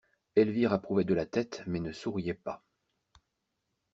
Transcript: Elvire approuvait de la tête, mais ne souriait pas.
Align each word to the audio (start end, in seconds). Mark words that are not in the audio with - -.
Elvire 0.35 0.73
approuvait 0.73 1.03
de 1.03 1.13
la 1.13 1.27
tête, 1.27 1.61
mais 1.67 1.79
ne 1.79 1.91
souriait 1.91 2.33
pas. 2.33 2.63